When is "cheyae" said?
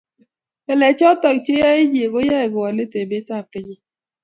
1.45-1.77